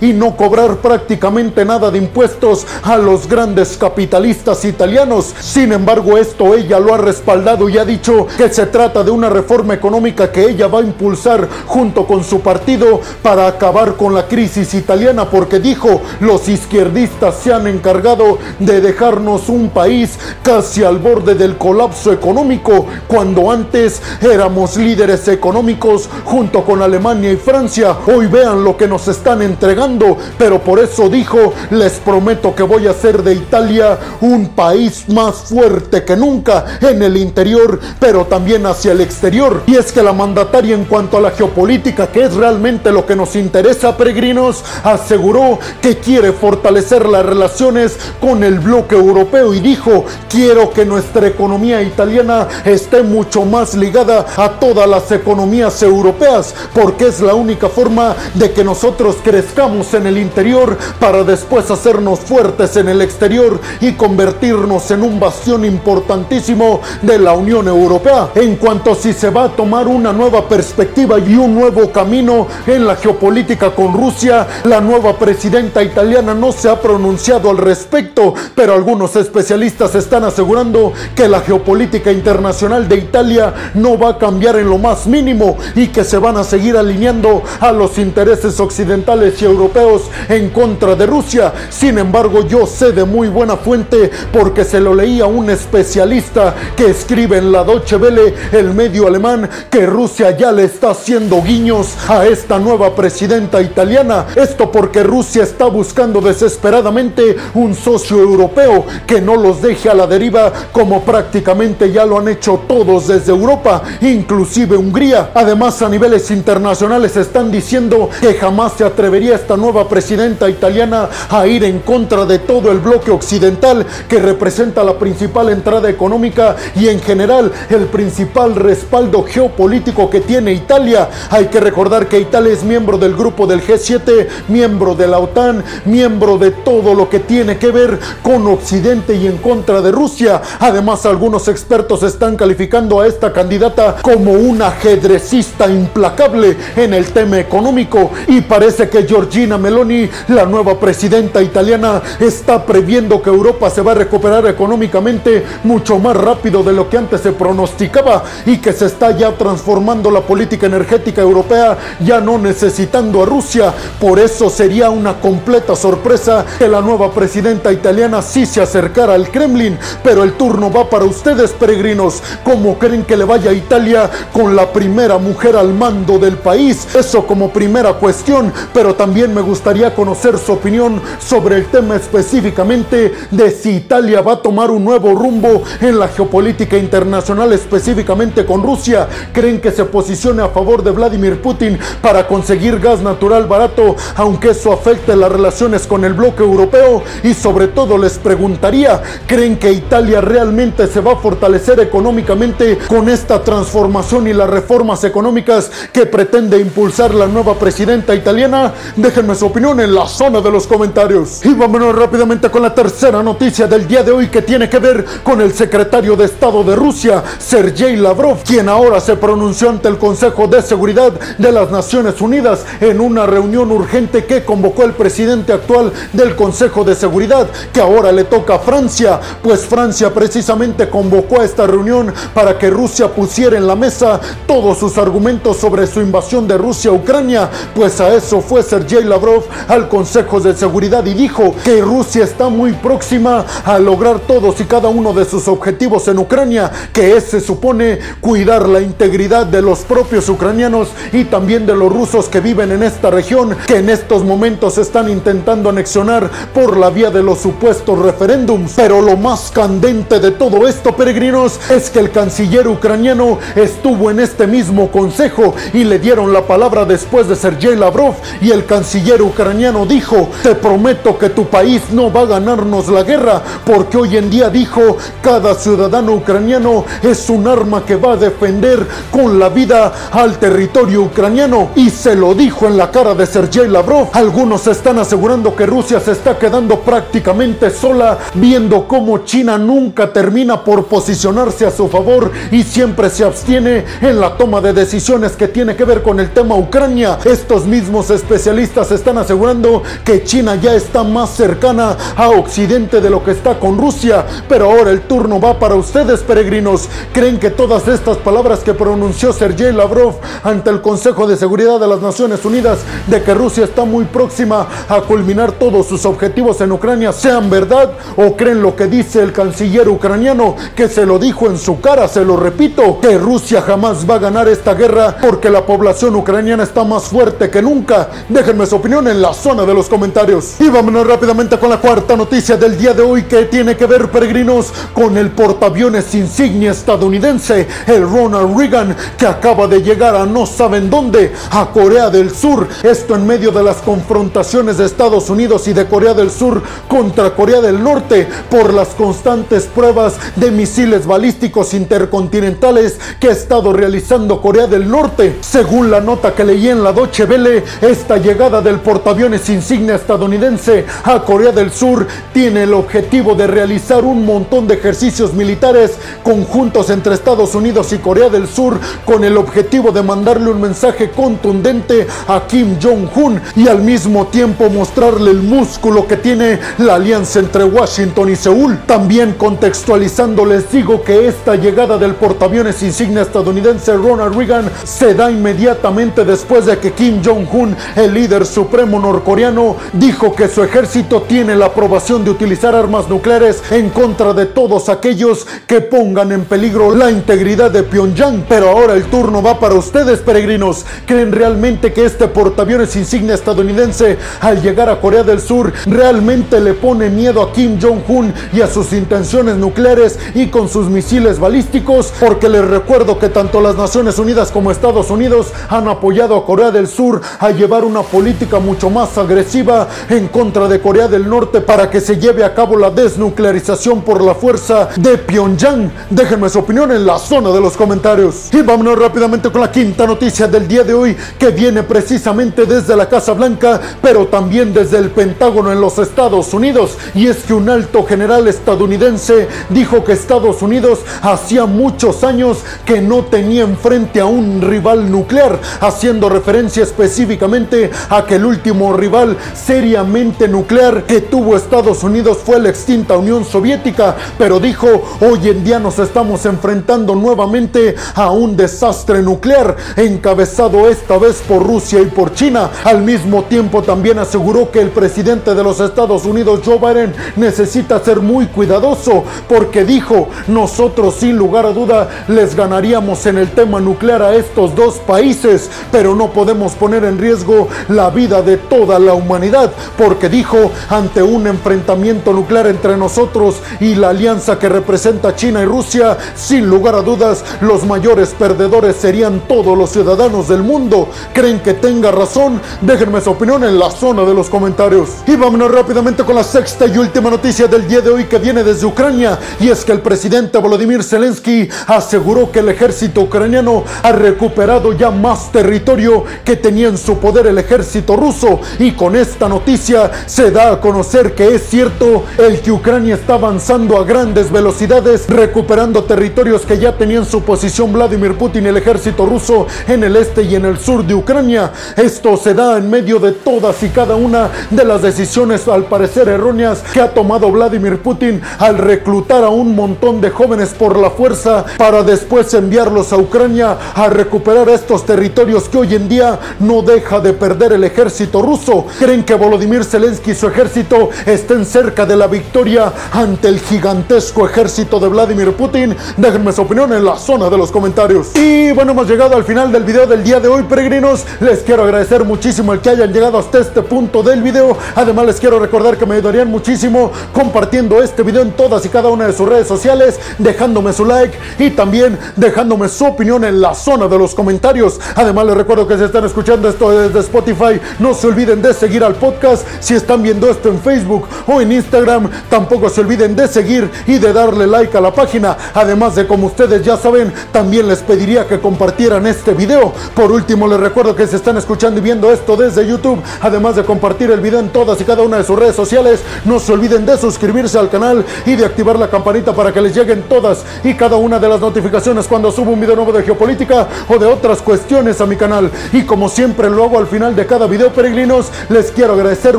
y 0.00 0.12
no 0.12 0.36
cobrar 0.36 0.76
prácticamente 0.76 1.64
nada 1.64 1.90
de 1.90 1.98
impuestos 1.98 2.66
a 2.82 2.98
los 2.98 3.26
grandes 3.26 3.78
capitalistas 3.78 4.64
italianos. 4.66 5.34
Sin 5.40 5.72
embargo, 5.72 6.18
esto 6.18 6.54
ella 6.54 6.78
lo 6.78 6.92
ha 6.92 6.98
respaldado 6.98 7.68
y 7.68 7.78
ha 7.78 7.84
dicho 7.84 8.26
que 8.36 8.50
se 8.50 8.66
trata 8.66 9.02
de 9.02 9.10
una 9.10 9.30
reforma 9.30 9.72
económica 9.72 10.30
que 10.30 10.50
ella 10.50 10.66
va 10.66 10.80
a 10.80 10.82
impulsar 10.82 11.48
junto 11.66 12.06
con 12.06 12.24
su 12.24 12.40
partido 12.40 13.00
para 13.22 13.46
acabar 13.46 13.96
con 13.96 14.14
la 14.14 14.28
crisis 14.28 14.74
italiana 14.74 15.30
porque 15.30 15.60
dijo 15.60 16.02
los 16.20 16.48
izquierdistas 16.48 17.36
se 17.42 17.52
han 17.52 17.66
encargado 17.66 18.38
de 18.58 18.82
dejarnos 18.82 19.48
un 19.48 19.70
país 19.70 20.18
casi 20.42 20.84
al 20.84 20.98
borde 20.98 21.34
del 21.34 21.56
colapso 21.56 22.12
económico 22.12 22.86
cuando 23.06 23.50
antes 23.50 24.02
éramos 24.20 24.76
líderes 24.76 25.26
económicos 25.28 26.08
junto 26.24 26.64
con 26.64 26.82
Alemania 26.82 27.32
y 27.32 27.36
Francia. 27.36 27.96
Hoy 28.06 28.26
vean 28.26 28.62
lo 28.62 28.76
que 28.76 28.88
nos 28.88 29.08
están 29.08 29.37
entregando, 29.42 30.16
pero 30.38 30.60
por 30.60 30.78
eso 30.78 31.08
dijo, 31.08 31.52
les 31.70 31.94
prometo 31.94 32.54
que 32.54 32.62
voy 32.62 32.86
a 32.86 32.90
hacer 32.90 33.22
de 33.22 33.34
Italia 33.34 33.98
un 34.20 34.48
país 34.50 35.08
más 35.08 35.36
fuerte 35.36 36.04
que 36.04 36.16
nunca 36.16 36.64
en 36.80 37.02
el 37.02 37.16
interior, 37.16 37.80
pero 37.98 38.26
también 38.26 38.66
hacia 38.66 38.92
el 38.92 39.00
exterior. 39.00 39.62
Y 39.66 39.76
es 39.76 39.92
que 39.92 40.02
la 40.02 40.12
mandataria 40.12 40.74
en 40.74 40.84
cuanto 40.84 41.16
a 41.16 41.20
la 41.20 41.30
geopolítica, 41.30 42.08
que 42.08 42.24
es 42.24 42.34
realmente 42.34 42.92
lo 42.92 43.06
que 43.06 43.16
nos 43.16 43.36
interesa, 43.36 43.96
peregrinos, 43.96 44.64
aseguró 44.84 45.58
que 45.80 45.98
quiere 45.98 46.32
fortalecer 46.32 47.06
las 47.06 47.24
relaciones 47.24 47.96
con 48.20 48.44
el 48.44 48.58
bloque 48.58 48.94
europeo 48.94 49.54
y 49.54 49.60
dijo, 49.60 50.04
quiero 50.28 50.70
que 50.70 50.84
nuestra 50.84 51.26
economía 51.26 51.82
italiana 51.82 52.48
esté 52.64 53.02
mucho 53.02 53.44
más 53.44 53.74
ligada 53.74 54.26
a 54.36 54.50
todas 54.60 54.88
las 54.88 55.10
economías 55.12 55.82
europeas, 55.82 56.54
porque 56.74 57.08
es 57.08 57.20
la 57.20 57.34
única 57.34 57.68
forma 57.68 58.14
de 58.34 58.52
que 58.52 58.64
nosotros 58.64 59.16
crezcamos 59.18 59.94
en 59.94 60.06
el 60.06 60.18
interior 60.18 60.76
para 60.98 61.24
después 61.24 61.70
hacernos 61.70 62.20
fuertes 62.20 62.76
en 62.76 62.88
el 62.88 63.02
exterior 63.02 63.60
y 63.80 63.92
convertirnos 63.92 64.90
en 64.90 65.02
un 65.02 65.20
bastión 65.20 65.64
importantísimo 65.64 66.80
de 67.02 67.18
la 67.18 67.32
Unión 67.32 67.68
Europea. 67.68 68.30
En 68.34 68.56
cuanto 68.56 68.92
a 68.92 68.94
si 68.94 69.12
se 69.12 69.30
va 69.30 69.44
a 69.44 69.48
tomar 69.48 69.86
una 69.88 70.12
nueva 70.12 70.48
perspectiva 70.48 71.18
y 71.18 71.34
un 71.36 71.54
nuevo 71.54 71.90
camino 71.92 72.46
en 72.66 72.86
la 72.86 72.96
geopolítica 72.96 73.74
con 73.74 73.94
Rusia, 73.94 74.46
la 74.64 74.80
nueva 74.80 75.18
presidenta 75.18 75.82
italiana 75.82 76.34
no 76.34 76.52
se 76.52 76.68
ha 76.68 76.80
pronunciado 76.80 77.50
al 77.50 77.58
respecto, 77.58 78.34
pero 78.54 78.74
algunos 78.74 79.16
especialistas 79.16 79.94
están 79.94 80.24
asegurando 80.24 80.92
que 81.14 81.28
la 81.28 81.40
geopolítica 81.40 82.12
internacional 82.12 82.88
de 82.88 82.96
Italia 82.96 83.54
no 83.74 83.98
va 83.98 84.10
a 84.10 84.18
cambiar 84.18 84.56
en 84.56 84.68
lo 84.68 84.78
más 84.78 85.06
mínimo 85.06 85.56
y 85.74 85.88
que 85.88 86.04
se 86.04 86.18
van 86.18 86.36
a 86.36 86.44
seguir 86.44 86.76
alineando 86.76 87.42
a 87.60 87.72
los 87.72 87.98
intereses 87.98 88.58
occidentales 88.60 89.07
y 89.08 89.44
europeos 89.44 90.02
en 90.28 90.50
contra 90.50 90.94
de 90.94 91.06
Rusia. 91.06 91.50
Sin 91.70 91.96
embargo, 91.96 92.46
yo 92.46 92.66
sé 92.66 92.92
de 92.92 93.06
muy 93.06 93.28
buena 93.28 93.56
fuente 93.56 94.10
porque 94.30 94.66
se 94.66 94.80
lo 94.80 94.94
leí 94.94 95.22
a 95.22 95.26
un 95.26 95.48
especialista 95.48 96.54
que 96.76 96.90
escribe 96.90 97.38
en 97.38 97.50
la 97.50 97.64
Deutsche 97.64 97.96
Welle, 97.96 98.34
el 98.52 98.74
medio 98.74 99.06
alemán, 99.06 99.48
que 99.70 99.86
Rusia 99.86 100.36
ya 100.36 100.52
le 100.52 100.64
está 100.64 100.90
haciendo 100.90 101.42
guiños 101.42 101.96
a 102.06 102.26
esta 102.26 102.58
nueva 102.58 102.94
presidenta 102.94 103.62
italiana. 103.62 104.26
Esto 104.36 104.70
porque 104.70 105.02
Rusia 105.02 105.42
está 105.42 105.64
buscando 105.64 106.20
desesperadamente 106.20 107.34
un 107.54 107.74
socio 107.74 108.18
europeo 108.18 108.84
que 109.06 109.22
no 109.22 109.36
los 109.36 109.62
deje 109.62 109.88
a 109.88 109.94
la 109.94 110.06
deriva 110.06 110.52
como 110.70 111.02
prácticamente 111.02 111.90
ya 111.90 112.04
lo 112.04 112.18
han 112.18 112.28
hecho 112.28 112.60
todos 112.68 113.08
desde 113.08 113.32
Europa, 113.32 113.82
inclusive 114.02 114.76
Hungría. 114.76 115.30
Además, 115.32 115.80
a 115.80 115.88
niveles 115.88 116.30
internacionales 116.30 117.16
están 117.16 117.50
diciendo 117.50 118.10
que 118.20 118.34
jamás 118.34 118.74
se 118.76 118.84
atrevería 118.98 119.36
esta 119.36 119.56
nueva 119.56 119.88
presidenta 119.88 120.50
italiana 120.50 121.08
a 121.30 121.46
ir 121.46 121.62
en 121.62 121.78
contra 121.78 122.26
de 122.26 122.40
todo 122.40 122.72
el 122.72 122.78
bloque 122.78 123.12
occidental 123.12 123.86
que 124.08 124.18
representa 124.18 124.82
la 124.82 124.98
principal 124.98 125.50
entrada 125.50 125.88
económica 125.88 126.56
y 126.74 126.88
en 126.88 127.00
general 127.00 127.52
el 127.70 127.86
principal 127.86 128.56
respaldo 128.56 129.22
geopolítico 129.22 130.10
que 130.10 130.20
tiene 130.20 130.52
Italia. 130.52 131.08
Hay 131.30 131.46
que 131.46 131.60
recordar 131.60 132.08
que 132.08 132.18
Italia 132.18 132.52
es 132.52 132.64
miembro 132.64 132.98
del 132.98 133.14
grupo 133.14 133.46
del 133.46 133.62
G7, 133.62 134.26
miembro 134.48 134.96
de 134.96 135.06
la 135.06 135.20
OTAN, 135.20 135.62
miembro 135.84 136.36
de 136.36 136.50
todo 136.50 136.92
lo 136.92 137.08
que 137.08 137.20
tiene 137.20 137.56
que 137.56 137.70
ver 137.70 138.00
con 138.20 138.48
Occidente 138.48 139.14
y 139.14 139.28
en 139.28 139.36
contra 139.36 139.80
de 139.80 139.92
Rusia. 139.92 140.42
Además, 140.58 141.06
algunos 141.06 141.46
expertos 141.46 142.02
están 142.02 142.34
calificando 142.34 143.00
a 143.00 143.06
esta 143.06 143.32
candidata 143.32 143.94
como 144.02 144.32
una 144.32 144.66
ajedrecista 144.66 145.68
implacable 145.68 146.56
en 146.74 146.94
el 146.94 147.12
tema 147.12 147.38
económico 147.38 148.10
y 148.26 148.40
parece 148.40 148.87
que 148.88 149.06
Giorgina 149.06 149.58
Meloni, 149.58 150.08
la 150.28 150.44
nueva 150.44 150.78
presidenta 150.78 151.42
italiana, 151.42 152.02
está 152.20 152.64
previendo 152.64 153.20
que 153.22 153.30
Europa 153.30 153.70
se 153.70 153.82
va 153.82 153.92
a 153.92 153.96
recuperar 153.96 154.46
económicamente 154.46 155.44
mucho 155.64 155.98
más 155.98 156.16
rápido 156.16 156.62
de 156.62 156.72
lo 156.72 156.88
que 156.88 156.98
antes 156.98 157.20
se 157.20 157.32
pronosticaba 157.32 158.24
y 158.46 158.58
que 158.58 158.72
se 158.72 158.86
está 158.86 159.10
ya 159.16 159.32
transformando 159.32 160.10
la 160.10 160.20
política 160.20 160.66
energética 160.66 161.22
europea, 161.22 161.76
ya 162.00 162.20
no 162.20 162.38
necesitando 162.38 163.22
a 163.22 163.26
Rusia. 163.26 163.72
Por 164.00 164.18
eso 164.18 164.50
sería 164.50 164.90
una 164.90 165.20
completa 165.20 165.76
sorpresa 165.76 166.44
que 166.58 166.68
la 166.68 166.80
nueva 166.80 167.12
presidenta 167.12 167.72
italiana 167.72 168.22
sí 168.22 168.46
se 168.46 168.60
acercara 168.60 169.14
al 169.14 169.30
Kremlin. 169.30 169.78
Pero 170.02 170.24
el 170.24 170.34
turno 170.34 170.70
va 170.70 170.88
para 170.88 171.04
ustedes, 171.04 171.52
peregrinos. 171.52 172.22
¿Cómo 172.44 172.78
creen 172.78 173.04
que 173.04 173.16
le 173.16 173.24
vaya 173.24 173.50
a 173.50 173.54
Italia 173.54 174.10
con 174.32 174.56
la 174.56 174.72
primera 174.72 175.18
mujer 175.18 175.56
al 175.56 175.72
mando 175.72 176.18
del 176.18 176.36
país? 176.36 176.86
Eso 176.94 177.26
como 177.26 177.50
primera 177.50 177.94
cuestión, 177.94 178.52
pero 178.78 178.94
también 178.94 179.34
me 179.34 179.40
gustaría 179.40 179.92
conocer 179.92 180.38
su 180.38 180.52
opinión 180.52 181.02
sobre 181.18 181.56
el 181.56 181.66
tema 181.66 181.96
específicamente 181.96 183.12
de 183.32 183.50
si 183.50 183.70
Italia 183.70 184.20
va 184.20 184.34
a 184.34 184.40
tomar 184.40 184.70
un 184.70 184.84
nuevo 184.84 185.16
rumbo 185.16 185.64
en 185.80 185.98
la 185.98 186.06
geopolítica 186.06 186.78
internacional, 186.78 187.52
específicamente 187.52 188.46
con 188.46 188.62
Rusia. 188.62 189.08
¿Creen 189.32 189.60
que 189.60 189.72
se 189.72 189.84
posicione 189.84 190.44
a 190.44 190.50
favor 190.50 190.84
de 190.84 190.92
Vladimir 190.92 191.42
Putin 191.42 191.76
para 192.00 192.28
conseguir 192.28 192.78
gas 192.78 193.00
natural 193.00 193.48
barato, 193.48 193.96
aunque 194.14 194.50
eso 194.50 194.72
afecte 194.72 195.16
las 195.16 195.32
relaciones 195.32 195.84
con 195.84 196.04
el 196.04 196.14
bloque 196.14 196.44
europeo? 196.44 197.02
Y 197.24 197.34
sobre 197.34 197.66
todo 197.66 197.98
les 197.98 198.16
preguntaría, 198.18 199.02
¿creen 199.26 199.56
que 199.56 199.72
Italia 199.72 200.20
realmente 200.20 200.86
se 200.86 201.00
va 201.00 201.14
a 201.14 201.16
fortalecer 201.16 201.80
económicamente 201.80 202.78
con 202.86 203.08
esta 203.08 203.42
transformación 203.42 204.28
y 204.28 204.34
las 204.34 204.48
reformas 204.48 205.02
económicas 205.02 205.68
que 205.92 206.06
pretende 206.06 206.60
impulsar 206.60 207.12
la 207.12 207.26
nueva 207.26 207.56
presidenta 207.56 208.14
italiana? 208.14 208.67
Déjenme 208.96 209.34
su 209.34 209.46
opinión 209.46 209.80
en 209.80 209.94
la 209.94 210.06
zona 210.06 210.40
de 210.40 210.50
los 210.50 210.66
comentarios. 210.66 211.44
Y 211.44 211.54
vámonos 211.54 211.94
rápidamente 211.94 212.50
con 212.50 212.62
la 212.62 212.74
tercera 212.74 213.22
noticia 213.22 213.66
del 213.66 213.86
día 213.86 214.02
de 214.02 214.12
hoy 214.12 214.28
que 214.28 214.42
tiene 214.42 214.68
que 214.68 214.78
ver 214.78 215.04
con 215.22 215.40
el 215.40 215.52
secretario 215.52 216.16
de 216.16 216.24
Estado 216.24 216.64
de 216.64 216.76
Rusia, 216.76 217.22
Sergei 217.38 217.96
Lavrov, 217.96 218.42
quien 218.44 218.68
ahora 218.68 219.00
se 219.00 219.16
pronunció 219.16 219.70
ante 219.70 219.88
el 219.88 219.98
Consejo 219.98 220.46
de 220.46 220.62
Seguridad 220.62 221.12
de 221.38 221.52
las 221.52 221.70
Naciones 221.70 222.20
Unidas 222.20 222.64
en 222.80 223.00
una 223.00 223.26
reunión 223.26 223.70
urgente 223.70 224.24
que 224.24 224.44
convocó 224.44 224.84
el 224.84 224.92
presidente 224.92 225.52
actual 225.52 225.92
del 226.12 226.36
Consejo 226.36 226.84
de 226.84 226.94
Seguridad, 226.94 227.48
que 227.72 227.80
ahora 227.80 228.12
le 228.12 228.24
toca 228.24 228.56
a 228.56 228.58
Francia, 228.58 229.20
pues 229.42 229.66
Francia 229.66 230.12
precisamente 230.12 230.88
convocó 230.88 231.40
a 231.40 231.44
esta 231.44 231.66
reunión 231.66 232.12
para 232.34 232.58
que 232.58 232.70
Rusia 232.70 233.08
pusiera 233.08 233.56
en 233.56 233.66
la 233.66 233.76
mesa 233.76 234.20
todos 234.46 234.78
sus 234.78 234.98
argumentos 234.98 235.56
sobre 235.56 235.86
su 235.86 236.00
invasión 236.00 236.46
de 236.46 236.58
Rusia 236.58 236.90
a 236.90 236.94
Ucrania, 236.94 237.48
pues 237.74 238.00
a 238.00 238.14
eso 238.14 238.40
fue 238.40 238.57
Sergei 238.62 239.04
Lavrov 239.04 239.44
al 239.68 239.88
Consejo 239.88 240.40
de 240.40 240.54
Seguridad 240.54 241.04
y 241.06 241.14
dijo 241.14 241.54
que 241.64 241.80
Rusia 241.80 242.24
está 242.24 242.48
muy 242.48 242.72
próxima 242.72 243.44
a 243.64 243.78
lograr 243.78 244.20
todos 244.20 244.60
y 244.60 244.64
cada 244.64 244.88
uno 244.88 245.12
de 245.12 245.24
sus 245.24 245.48
objetivos 245.48 246.08
en 246.08 246.18
Ucrania, 246.18 246.70
que 246.92 247.16
es, 247.16 247.24
se 247.24 247.40
supone 247.40 247.98
cuidar 248.20 248.68
la 248.68 248.80
integridad 248.80 249.46
de 249.46 249.62
los 249.62 249.80
propios 249.80 250.28
ucranianos 250.28 250.88
y 251.12 251.24
también 251.24 251.66
de 251.66 251.74
los 251.74 251.92
rusos 251.92 252.28
que 252.28 252.40
viven 252.40 252.72
en 252.72 252.82
esta 252.82 253.10
región, 253.10 253.56
que 253.66 253.76
en 253.76 253.90
estos 253.90 254.24
momentos 254.24 254.78
están 254.78 255.08
intentando 255.08 255.70
anexionar 255.70 256.30
por 256.54 256.76
la 256.76 256.90
vía 256.90 257.10
de 257.10 257.22
los 257.22 257.38
supuestos 257.38 257.98
referéndums. 257.98 258.72
Pero 258.76 259.00
lo 259.00 259.16
más 259.16 259.50
candente 259.50 260.20
de 260.20 260.30
todo 260.30 260.66
esto, 260.66 260.96
peregrinos, 260.96 261.58
es 261.70 261.90
que 261.90 262.00
el 262.00 262.10
canciller 262.10 262.68
ucraniano 262.68 263.38
estuvo 263.54 264.10
en 264.10 264.20
este 264.20 264.46
mismo 264.46 264.90
consejo 264.90 265.54
y 265.72 265.84
le 265.84 265.98
dieron 265.98 266.32
la 266.32 266.46
palabra 266.46 266.84
después 266.84 267.28
de 267.28 267.36
Sergei 267.36 267.76
Lavrov 267.76 268.14
y 268.40 268.47
el 268.50 268.66
canciller 268.66 269.22
ucraniano 269.22 269.86
dijo, 269.86 270.28
te 270.42 270.54
prometo 270.54 271.18
que 271.18 271.30
tu 271.30 271.46
país 271.46 271.82
no 271.92 272.12
va 272.12 272.22
a 272.22 272.26
ganarnos 272.26 272.88
la 272.88 273.02
guerra, 273.02 273.42
porque 273.64 273.96
hoy 273.96 274.16
en 274.16 274.30
día 274.30 274.50
dijo, 274.50 274.96
cada 275.22 275.54
ciudadano 275.54 276.12
ucraniano 276.12 276.84
es 277.02 277.28
un 277.30 277.46
arma 277.46 277.84
que 277.84 277.96
va 277.96 278.12
a 278.12 278.16
defender 278.16 278.86
con 279.10 279.38
la 279.38 279.48
vida 279.48 279.92
al 280.12 280.38
territorio 280.38 281.02
ucraniano 281.02 281.70
y 281.74 281.90
se 281.90 282.14
lo 282.14 282.34
dijo 282.34 282.66
en 282.66 282.76
la 282.76 282.90
cara 282.90 283.14
de 283.14 283.26
Sergei 283.26 283.68
Lavrov. 283.68 284.08
Algunos 284.12 284.66
están 284.66 284.98
asegurando 284.98 285.54
que 285.54 285.66
Rusia 285.66 286.00
se 286.00 286.12
está 286.12 286.38
quedando 286.38 286.80
prácticamente 286.80 287.70
sola 287.70 288.18
viendo 288.34 288.86
cómo 288.86 289.18
China 289.18 289.58
nunca 289.58 290.12
termina 290.12 290.64
por 290.64 290.86
posicionarse 290.86 291.66
a 291.66 291.70
su 291.70 291.88
favor 291.88 292.30
y 292.50 292.62
siempre 292.62 293.10
se 293.10 293.24
abstiene 293.24 293.84
en 294.00 294.20
la 294.20 294.36
toma 294.36 294.60
de 294.60 294.72
decisiones 294.72 295.32
que 295.32 295.48
tiene 295.48 295.76
que 295.76 295.84
ver 295.84 296.02
con 296.02 296.20
el 296.20 296.30
tema 296.30 296.54
Ucrania. 296.54 297.18
Estos 297.24 297.66
mismos 297.66 298.10
especialistas 298.28 298.90
están 298.90 299.16
asegurando 299.16 299.82
que 300.04 300.22
China 300.22 300.54
ya 300.56 300.74
está 300.74 301.02
más 301.02 301.30
cercana 301.30 301.96
a 302.14 302.28
Occidente 302.28 303.00
de 303.00 303.08
lo 303.08 303.24
que 303.24 303.30
está 303.30 303.58
con 303.58 303.78
Rusia. 303.78 304.26
Pero 304.46 304.70
ahora 304.70 304.90
el 304.90 305.00
turno 305.02 305.40
va 305.40 305.58
para 305.58 305.76
ustedes, 305.76 306.20
peregrinos. 306.20 306.90
¿Creen 307.14 307.38
que 307.38 307.48
todas 307.48 307.88
estas 307.88 308.18
palabras 308.18 308.60
que 308.60 308.74
pronunció 308.74 309.32
Sergei 309.32 309.72
Lavrov 309.72 310.16
ante 310.44 310.68
el 310.68 310.82
Consejo 310.82 311.26
de 311.26 311.38
Seguridad 311.38 311.80
de 311.80 311.88
las 311.88 312.02
Naciones 312.02 312.44
Unidas 312.44 312.80
de 313.06 313.22
que 313.22 313.32
Rusia 313.32 313.64
está 313.64 313.86
muy 313.86 314.04
próxima 314.04 314.66
a 314.90 315.00
culminar 315.00 315.52
todos 315.52 315.86
sus 315.86 316.04
objetivos 316.04 316.60
en 316.60 316.72
Ucrania 316.72 317.14
sean 317.14 317.48
verdad? 317.48 317.92
¿O 318.16 318.36
creen 318.36 318.60
lo 318.60 318.76
que 318.76 318.88
dice 318.88 319.22
el 319.22 319.32
canciller 319.32 319.88
ucraniano 319.88 320.54
que 320.76 320.88
se 320.88 321.06
lo 321.06 321.18
dijo 321.18 321.46
en 321.46 321.56
su 321.56 321.80
cara, 321.80 322.08
se 322.08 322.26
lo 322.26 322.36
repito, 322.36 323.00
que 323.00 323.16
Rusia 323.16 323.62
jamás 323.62 324.08
va 324.08 324.16
a 324.16 324.18
ganar 324.18 324.48
esta 324.48 324.74
guerra 324.74 325.16
porque 325.22 325.48
la 325.48 325.64
población 325.64 326.14
ucraniana 326.14 326.64
está 326.64 326.84
más 326.84 327.04
fuerte 327.04 327.48
que 327.48 327.62
nunca? 327.62 328.08
Déjenme 328.28 328.66
su 328.66 328.76
opinión 328.76 329.06
en 329.08 329.20
la 329.22 329.32
zona 329.32 329.64
de 329.64 329.74
los 329.74 329.88
comentarios. 329.88 330.60
Y 330.60 330.68
vámonos 330.68 331.06
rápidamente 331.06 331.58
con 331.58 331.70
la 331.70 331.78
cuarta 331.78 332.16
noticia 332.16 332.56
del 332.56 332.76
día 332.76 332.92
de 332.94 333.02
hoy 333.02 333.22
que 333.22 333.46
tiene 333.46 333.76
que 333.76 333.86
ver, 333.86 334.10
peregrinos, 334.10 334.72
con 334.94 335.16
el 335.16 335.30
portaaviones 335.30 336.14
insignia 336.14 336.72
estadounidense, 336.72 337.66
el 337.86 338.02
Ronald 338.02 338.56
Reagan, 338.56 338.96
que 339.16 339.26
acaba 339.26 339.66
de 339.66 339.82
llegar 339.82 340.14
a 340.14 340.26
no 340.26 340.46
saben 340.46 340.90
dónde, 340.90 341.32
a 341.50 341.70
Corea 341.72 342.10
del 342.10 342.34
Sur. 342.34 342.68
Esto 342.82 343.14
en 343.14 343.26
medio 343.26 343.50
de 343.50 343.62
las 343.62 343.78
confrontaciones 343.78 344.78
de 344.78 344.86
Estados 344.86 345.30
Unidos 345.30 345.68
y 345.68 345.72
de 345.72 345.86
Corea 345.86 346.14
del 346.14 346.30
Sur 346.30 346.62
contra 346.88 347.34
Corea 347.34 347.60
del 347.60 347.82
Norte 347.82 348.28
por 348.50 348.72
las 348.72 348.88
constantes 348.88 349.64
pruebas 349.64 350.14
de 350.36 350.50
misiles 350.50 351.06
balísticos 351.06 351.74
intercontinentales 351.74 352.98
que 353.20 353.28
ha 353.28 353.32
estado 353.32 353.72
realizando 353.72 354.40
Corea 354.40 354.66
del 354.66 354.88
Norte. 354.88 355.38
Según 355.40 355.90
la 355.90 356.00
nota 356.00 356.34
que 356.34 356.44
leí 356.44 356.68
en 356.68 356.82
la 356.82 356.92
Deutsche 356.92 357.24
Welle, 357.24 357.64
esta 358.08 358.26
llegada 358.26 358.62
del 358.62 358.80
portaaviones 358.80 359.50
insignia 359.50 359.96
estadounidense 359.96 360.86
a 361.04 361.20
Corea 361.24 361.52
del 361.52 361.70
Sur 361.70 362.06
tiene 362.32 362.62
el 362.62 362.72
objetivo 362.72 363.34
de 363.34 363.46
realizar 363.46 364.02
un 364.02 364.24
montón 364.24 364.66
de 364.66 364.76
ejercicios 364.76 365.34
militares 365.34 365.98
conjuntos 366.22 366.88
entre 366.88 367.12
Estados 367.12 367.54
Unidos 367.54 367.92
y 367.92 367.98
Corea 367.98 368.30
del 368.30 368.48
Sur 368.48 368.80
con 369.04 369.24
el 369.24 369.36
objetivo 369.36 369.92
de 369.92 370.02
mandarle 370.02 370.48
un 370.48 370.58
mensaje 370.58 371.10
contundente 371.10 372.06
a 372.28 372.46
Kim 372.48 372.78
Jong-un 372.82 373.42
y 373.56 373.68
al 373.68 373.82
mismo 373.82 374.28
tiempo 374.28 374.70
mostrarle 374.70 375.30
el 375.30 375.42
músculo 375.42 376.06
que 376.06 376.16
tiene 376.16 376.60
la 376.78 376.94
alianza 376.94 377.40
entre 377.40 377.64
Washington 377.64 378.30
y 378.30 378.36
Seúl. 378.36 378.78
También 378.86 379.34
contextualizando 379.34 380.46
les 380.46 380.72
digo 380.72 381.04
que 381.04 381.28
esta 381.28 381.56
llegada 381.56 381.98
del 381.98 382.14
portaaviones 382.14 382.82
insignia 382.82 383.20
estadounidense 383.20 383.92
Ronald 383.92 384.34
Reagan 384.34 384.70
se 384.84 385.12
da 385.12 385.30
inmediatamente 385.30 386.24
después 386.24 386.64
de 386.64 386.78
que 386.78 386.92
Kim 386.92 387.20
Jong-un, 387.22 387.76
el 387.98 388.14
líder 388.14 388.46
supremo 388.46 388.98
norcoreano, 388.98 389.76
dijo 389.92 390.34
que 390.34 390.48
su 390.48 390.62
ejército 390.62 391.22
tiene 391.22 391.56
la 391.56 391.66
aprobación 391.66 392.24
de 392.24 392.30
utilizar 392.30 392.74
armas 392.74 393.08
nucleares 393.08 393.62
en 393.70 393.90
contra 393.90 394.32
de 394.32 394.46
todos 394.46 394.88
aquellos 394.88 395.46
que 395.66 395.80
pongan 395.80 396.32
en 396.32 396.44
peligro 396.44 396.94
la 396.94 397.10
integridad 397.10 397.70
de 397.70 397.82
Pyongyang. 397.82 398.44
Pero 398.48 398.68
ahora 398.70 398.94
el 398.94 399.04
turno 399.04 399.42
va 399.42 399.58
para 399.58 399.74
ustedes, 399.74 400.20
peregrinos. 400.20 400.86
¿Creen 401.06 401.32
realmente 401.32 401.92
que 401.92 402.04
este 402.04 402.28
portaaviones 402.28 402.96
insignia 402.96 403.34
estadounidense, 403.34 404.18
al 404.40 404.62
llegar 404.62 404.88
a 404.88 405.00
Corea 405.00 405.22
del 405.22 405.40
Sur, 405.40 405.72
realmente 405.86 406.60
le 406.60 406.74
pone 406.74 407.10
miedo 407.10 407.42
a 407.42 407.52
Kim 407.52 407.78
Jong-un 407.80 408.32
y 408.52 408.60
a 408.60 408.68
sus 408.68 408.92
intenciones 408.92 409.56
nucleares 409.56 410.18
y 410.34 410.48
con 410.48 410.68
sus 410.68 410.88
misiles 410.88 411.38
balísticos? 411.38 412.12
Porque 412.20 412.48
les 412.48 412.64
recuerdo 412.64 413.18
que 413.18 413.28
tanto 413.28 413.60
las 413.60 413.76
Naciones 413.76 414.18
Unidas 414.18 414.50
como 414.50 414.70
Estados 414.70 415.10
Unidos 415.10 415.52
han 415.68 415.88
apoyado 415.88 416.36
a 416.36 416.46
Corea 416.46 416.70
del 416.70 416.86
Sur 416.86 417.20
a 417.38 417.50
llevar 417.50 417.84
una 417.88 418.02
política 418.02 418.58
mucho 418.58 418.90
más 418.90 419.16
agresiva 419.16 419.88
en 420.10 420.28
contra 420.28 420.68
de 420.68 420.78
Corea 420.78 421.08
del 421.08 421.28
Norte 421.28 421.62
para 421.62 421.88
que 421.90 422.02
se 422.02 422.18
lleve 422.18 422.44
a 422.44 422.54
cabo 422.54 422.76
la 422.76 422.90
desnuclearización 422.90 424.02
por 424.02 424.22
la 424.22 424.34
fuerza 424.34 424.90
de 424.96 425.16
Pyongyang. 425.16 425.90
Déjenme 426.10 426.50
su 426.50 426.58
opinión 426.58 426.92
en 426.92 427.06
la 427.06 427.18
zona 427.18 427.50
de 427.50 427.60
los 427.60 427.78
comentarios. 427.78 428.50
Y 428.52 428.60
vámonos 428.60 428.98
rápidamente 428.98 429.50
con 429.50 429.62
la 429.62 429.72
quinta 429.72 430.06
noticia 430.06 430.46
del 430.46 430.68
día 430.68 430.84
de 430.84 430.92
hoy 430.92 431.16
que 431.38 431.48
viene 431.48 431.82
precisamente 431.82 432.66
desde 432.66 432.94
la 432.94 433.08
Casa 433.08 433.32
Blanca, 433.32 433.80
pero 434.02 434.26
también 434.26 434.74
desde 434.74 434.98
el 434.98 435.10
Pentágono 435.10 435.72
en 435.72 435.80
los 435.80 435.98
Estados 435.98 436.52
Unidos. 436.52 436.98
Y 437.14 437.26
es 437.26 437.38
que 437.38 437.54
un 437.54 437.70
alto 437.70 438.04
general 438.04 438.46
estadounidense 438.48 439.48
dijo 439.70 440.04
que 440.04 440.12
Estados 440.12 440.60
Unidos 440.60 441.00
hacía 441.22 441.64
muchos 441.64 442.22
años 442.22 442.58
que 442.84 443.00
no 443.00 443.24
tenía 443.24 443.62
enfrente 443.62 444.20
a 444.20 444.26
un 444.26 444.60
rival 444.60 445.10
nuclear, 445.10 445.58
haciendo 445.80 446.28
referencia 446.28 446.82
específicamente 446.82 447.77
referente 447.78 447.90
a 448.10 448.24
que 448.24 448.36
el 448.36 448.44
último 448.44 448.92
rival 448.92 449.36
seriamente 449.54 450.48
nuclear 450.48 451.04
que 451.04 451.20
tuvo 451.20 451.56
Estados 451.56 452.02
Unidos 452.02 452.38
fue 452.44 452.58
la 452.58 452.68
extinta 452.70 453.16
Unión 453.16 453.44
Soviética, 453.44 454.16
pero 454.36 454.60
dijo, 454.60 454.86
hoy 455.20 455.48
en 455.48 455.64
día 455.64 455.78
nos 455.78 455.98
estamos 455.98 456.44
enfrentando 456.46 457.14
nuevamente 457.14 457.94
a 458.14 458.30
un 458.30 458.56
desastre 458.56 459.22
nuclear, 459.22 459.76
encabezado 459.96 460.88
esta 460.88 461.18
vez 461.18 461.42
por 461.46 461.66
Rusia 461.66 462.00
y 462.00 462.06
por 462.06 462.34
China. 462.34 462.70
Al 462.84 463.02
mismo 463.02 463.44
tiempo 463.44 463.82
también 463.82 464.18
aseguró 464.18 464.70
que 464.70 464.80
el 464.80 464.90
presidente 464.90 465.54
de 465.54 465.62
los 465.64 465.80
Estados 465.80 466.24
Unidos, 466.24 466.60
Joe 466.64 466.78
Biden, 466.78 467.14
necesita 467.36 467.98
ser 468.00 468.20
muy 468.20 468.46
cuidadoso 468.46 469.24
porque 469.48 469.84
dijo, 469.84 470.28
nosotros 470.46 471.16
sin 471.16 471.36
lugar 471.36 471.66
a 471.66 471.72
duda 471.72 472.08
les 472.28 472.54
ganaríamos 472.54 473.26
en 473.26 473.38
el 473.38 473.50
tema 473.50 473.80
nuclear 473.80 474.22
a 474.22 474.34
estos 474.34 474.74
dos 474.74 474.96
países, 474.96 475.70
pero 475.92 476.14
no 476.14 476.30
podemos 476.30 476.72
poner 476.72 477.04
en 477.04 477.18
riesgo 477.18 477.67
la 477.88 478.10
vida 478.10 478.42
de 478.42 478.56
toda 478.56 478.98
la 478.98 479.14
humanidad, 479.14 479.72
porque 479.96 480.28
dijo, 480.28 480.70
ante 480.88 481.22
un 481.22 481.46
enfrentamiento 481.46 482.32
nuclear 482.32 482.66
entre 482.66 482.96
nosotros 482.96 483.56
y 483.80 483.94
la 483.94 484.10
alianza 484.10 484.58
que 484.58 484.68
representa 484.68 485.34
China 485.34 485.62
y 485.62 485.66
Rusia, 485.66 486.16
sin 486.34 486.68
lugar 486.68 486.94
a 486.94 487.02
dudas, 487.02 487.44
los 487.60 487.84
mayores 487.84 488.34
perdedores 488.38 488.96
serían 488.96 489.40
todos 489.48 489.76
los 489.76 489.90
ciudadanos 489.90 490.48
del 490.48 490.62
mundo. 490.62 491.08
¿Creen 491.32 491.60
que 491.60 491.74
tenga 491.74 492.10
razón? 492.10 492.60
Déjenme 492.80 493.20
su 493.20 493.30
opinión 493.30 493.64
en 493.64 493.78
la 493.78 493.90
zona 493.90 494.24
de 494.24 494.34
los 494.34 494.48
comentarios. 494.48 495.10
Y 495.26 495.36
vámonos 495.36 495.70
rápidamente 495.70 496.24
con 496.24 496.34
la 496.34 496.44
sexta 496.44 496.86
y 496.86 496.98
última 496.98 497.30
noticia 497.30 497.66
del 497.66 497.86
día 497.86 498.00
de 498.00 498.10
hoy 498.10 498.24
que 498.24 498.38
viene 498.38 498.62
desde 498.64 498.86
Ucrania, 498.86 499.38
y 499.60 499.68
es 499.68 499.84
que 499.84 499.92
el 499.92 500.00
presidente 500.00 500.58
Volodymyr 500.58 501.02
Zelensky 501.02 501.68
aseguró 501.86 502.50
que 502.50 502.60
el 502.60 502.68
ejército 502.68 503.20
ucraniano 503.22 503.84
ha 504.02 504.12
recuperado 504.12 504.92
ya 504.92 505.10
más 505.10 505.50
territorio 505.52 506.24
que 506.44 506.56
tenía 506.56 506.88
en 506.88 506.98
su 506.98 507.18
poder 507.18 507.46
el 507.46 507.57
ejército 507.58 508.16
ruso, 508.16 508.60
y 508.78 508.92
con 508.92 509.16
esta 509.16 509.48
noticia 509.48 510.10
se 510.26 510.50
da 510.50 510.72
a 510.72 510.80
conocer 510.80 511.34
que 511.34 511.54
es 511.54 511.68
cierto 511.68 512.24
el 512.38 512.60
que 512.60 512.72
Ucrania 512.72 513.14
está 513.14 513.34
avanzando 513.34 513.98
a 513.98 514.04
grandes 514.04 514.50
velocidades, 514.50 515.28
recuperando 515.28 516.04
territorios 516.04 516.62
que 516.62 516.78
ya 516.78 516.96
tenía 516.96 517.18
en 517.18 517.24
su 517.24 517.42
posición 517.42 517.92
Vladimir 517.92 518.36
Putin 518.36 518.66
y 518.66 518.68
el 518.68 518.76
ejército 518.76 519.26
ruso 519.26 519.66
en 519.86 520.04
el 520.04 520.16
este 520.16 520.42
y 520.42 520.54
en 520.54 520.64
el 520.64 520.78
sur 520.78 521.04
de 521.04 521.14
Ucrania. 521.14 521.72
Esto 521.96 522.36
se 522.36 522.54
da 522.54 522.78
en 522.78 522.90
medio 522.90 523.18
de 523.18 523.32
todas 523.32 523.82
y 523.82 523.88
cada 523.88 524.16
una 524.16 524.50
de 524.70 524.84
las 524.84 525.02
decisiones 525.02 525.66
al 525.68 525.84
parecer 525.84 526.28
erróneas 526.28 526.82
que 526.92 527.00
ha 527.00 527.12
tomado 527.12 527.50
Vladimir 527.50 527.98
Putin 527.98 528.40
al 528.58 528.78
reclutar 528.78 529.44
a 529.44 529.48
un 529.48 529.74
montón 529.74 530.20
de 530.20 530.30
jóvenes 530.30 530.70
por 530.70 530.98
la 530.98 531.10
fuerza 531.10 531.64
para 531.76 532.02
después 532.02 532.52
enviarlos 532.54 533.12
a 533.12 533.16
Ucrania 533.16 533.76
a 533.94 534.08
recuperar 534.08 534.68
estos 534.68 535.04
territorios 535.04 535.68
que 535.68 535.78
hoy 535.78 535.94
en 535.94 536.08
día 536.08 536.38
no 536.60 536.82
deja 536.82 537.20
de 537.20 537.32
perder 537.38 537.72
el 537.72 537.84
ejército 537.84 538.42
ruso. 538.42 538.86
¿Creen 538.98 539.24
que 539.24 539.34
Volodymyr 539.34 539.84
Zelensky 539.84 540.32
y 540.32 540.34
su 540.34 540.48
ejército 540.48 541.10
estén 541.26 541.64
cerca 541.64 542.04
de 542.04 542.16
la 542.16 542.26
victoria 542.26 542.92
ante 543.12 543.48
el 543.48 543.60
gigantesco 543.60 544.46
ejército 544.46 545.00
de 545.00 545.08
Vladimir 545.08 545.52
Putin? 545.52 545.96
Déjenme 546.16 546.52
su 546.52 546.62
opinión 546.62 546.92
en 546.92 547.04
la 547.04 547.16
zona 547.16 547.48
de 547.48 547.58
los 547.58 547.70
comentarios. 547.70 548.34
Y 548.34 548.72
bueno, 548.72 548.92
hemos 548.92 549.08
llegado 549.08 549.36
al 549.36 549.44
final 549.44 549.70
del 549.72 549.84
video 549.84 550.06
del 550.06 550.24
día 550.24 550.40
de 550.40 550.48
hoy, 550.48 550.64
peregrinos. 550.64 551.24
Les 551.40 551.60
quiero 551.60 551.84
agradecer 551.84 552.24
muchísimo 552.24 552.72
el 552.72 552.80
que 552.80 552.90
hayan 552.90 553.12
llegado 553.12 553.38
hasta 553.38 553.58
este 553.58 553.82
punto 553.82 554.22
del 554.22 554.42
video. 554.42 554.76
Además, 554.94 555.26
les 555.26 555.40
quiero 555.40 555.58
recordar 555.58 555.96
que 555.96 556.06
me 556.06 556.16
ayudarían 556.16 556.50
muchísimo 556.50 557.10
compartiendo 557.32 558.02
este 558.02 558.22
video 558.22 558.42
en 558.42 558.52
todas 558.52 558.84
y 558.84 558.88
cada 558.88 559.08
una 559.08 559.26
de 559.26 559.32
sus 559.32 559.48
redes 559.48 559.68
sociales, 559.68 560.18
dejándome 560.38 560.92
su 560.92 561.04
like 561.04 561.36
y 561.58 561.70
también 561.70 562.18
dejándome 562.36 562.88
su 562.88 563.04
opinión 563.04 563.44
en 563.44 563.60
la 563.60 563.74
zona 563.74 564.08
de 564.08 564.18
los 564.18 564.34
comentarios. 564.34 565.00
Además, 565.14 565.46
les 565.46 565.56
recuerdo 565.56 565.86
que 565.86 565.96
si 565.96 566.04
están 566.04 566.24
escuchando 566.24 566.68
esto 566.68 566.90
desde 566.90 567.20
Spotify, 567.28 567.78
no 567.98 568.14
se 568.14 568.26
olviden 568.26 568.62
de 568.62 568.72
seguir 568.72 569.04
al 569.04 569.14
podcast. 569.14 569.66
Si 569.80 569.94
están 569.94 570.22
viendo 570.22 570.48
esto 570.50 570.70
en 570.70 570.80
Facebook 570.80 571.28
o 571.46 571.60
en 571.60 571.72
Instagram, 571.72 572.30
tampoco 572.48 572.88
se 572.88 573.02
olviden 573.02 573.36
de 573.36 573.46
seguir 573.46 573.90
y 574.06 574.18
de 574.18 574.32
darle 574.32 574.66
like 574.66 574.96
a 574.96 575.00
la 575.00 575.12
página. 575.12 575.56
Además 575.74 576.14
de 576.14 576.26
como 576.26 576.46
ustedes 576.46 576.82
ya 576.82 576.96
saben, 576.96 577.32
también 577.52 577.86
les 577.86 578.00
pediría 578.00 578.46
que 578.46 578.58
compartieran 578.58 579.26
este 579.26 579.52
video. 579.52 579.92
Por 580.14 580.32
último, 580.32 580.66
les 580.66 580.80
recuerdo 580.80 581.14
que 581.14 581.26
si 581.26 581.36
están 581.36 581.58
escuchando 581.58 582.00
y 582.00 582.02
viendo 582.02 582.32
esto 582.32 582.56
desde 582.56 582.86
YouTube, 582.86 583.22
además 583.40 583.76
de 583.76 583.84
compartir 583.84 584.30
el 584.30 584.40
video 584.40 584.60
en 584.60 584.70
todas 584.70 585.00
y 585.00 585.04
cada 585.04 585.22
una 585.22 585.36
de 585.36 585.44
sus 585.44 585.58
redes 585.58 585.76
sociales, 585.76 586.20
no 586.44 586.58
se 586.58 586.72
olviden 586.72 587.04
de 587.04 587.18
suscribirse 587.18 587.78
al 587.78 587.90
canal 587.90 588.24
y 588.46 588.56
de 588.56 588.64
activar 588.64 588.98
la 588.98 589.08
campanita 589.08 589.52
para 589.52 589.72
que 589.72 589.82
les 589.82 589.94
lleguen 589.94 590.22
todas 590.28 590.64
y 590.82 590.94
cada 590.94 591.16
una 591.16 591.38
de 591.38 591.48
las 591.48 591.60
notificaciones 591.60 592.26
cuando 592.26 592.50
subo 592.50 592.72
un 592.72 592.80
video 592.80 592.96
nuevo 592.96 593.12
de 593.12 593.22
geopolítica 593.22 593.86
o 594.08 594.18
de 594.18 594.26
otras 594.26 594.62
cuestiones 594.62 595.20
a 595.20 595.26
mi 595.26 595.36
canal. 595.36 595.70
Y 595.92 596.02
como 596.02 596.28
siempre 596.28 596.70
lo 596.70 596.84
hago 596.84 596.98
al 596.98 597.06
final 597.18 597.34
de 597.34 597.46
cada 597.46 597.66
video, 597.66 597.92
peregrinos, 597.92 598.46
les 598.68 598.92
quiero 598.92 599.14
agradecer 599.14 599.58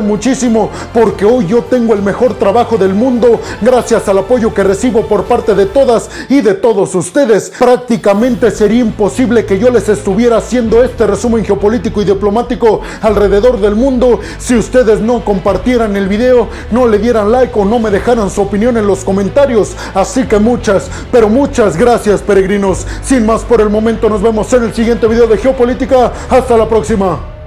muchísimo 0.00 0.70
porque 0.94 1.26
hoy 1.26 1.46
yo 1.46 1.62
tengo 1.62 1.92
el 1.92 2.00
mejor 2.00 2.32
trabajo 2.38 2.78
del 2.78 2.94
mundo 2.94 3.38
gracias 3.60 4.08
al 4.08 4.16
apoyo 4.16 4.54
que 4.54 4.64
recibo 4.64 5.02
por 5.02 5.24
parte 5.24 5.54
de 5.54 5.66
todas 5.66 6.08
y 6.30 6.40
de 6.40 6.54
todos 6.54 6.94
ustedes. 6.94 7.52
Prácticamente 7.58 8.50
sería 8.50 8.80
imposible 8.80 9.44
que 9.44 9.58
yo 9.58 9.68
les 9.68 9.90
estuviera 9.90 10.38
haciendo 10.38 10.82
este 10.82 11.06
resumen 11.06 11.44
geopolítico 11.44 12.00
y 12.00 12.06
diplomático 12.06 12.80
alrededor 13.02 13.60
del 13.60 13.74
mundo 13.74 14.20
si 14.38 14.56
ustedes 14.56 15.00
no 15.00 15.22
compartieran 15.22 15.94
el 15.96 16.08
video, 16.08 16.48
no 16.70 16.88
le 16.88 16.98
dieran 16.98 17.30
like 17.30 17.52
o 17.58 17.66
no 17.66 17.78
me 17.78 17.90
dejaran 17.90 18.30
su 18.30 18.40
opinión 18.40 18.78
en 18.78 18.86
los 18.86 19.04
comentarios. 19.04 19.76
Así 19.92 20.24
que 20.24 20.38
muchas, 20.38 20.88
pero 21.12 21.28
muchas 21.28 21.76
gracias 21.76 22.22
peregrinos. 22.22 22.86
Sin 23.02 23.26
más 23.26 23.42
por 23.42 23.60
el 23.60 23.68
momento 23.68 24.08
nos 24.08 24.22
vemos 24.22 24.50
en 24.54 24.62
el 24.62 24.72
siguiente 24.72 25.06
video 25.06 25.26
de 25.26 25.36
geopolítica. 25.36 26.10
Hasta 26.30 26.56
la 26.56 26.66
próxima. 26.66 27.39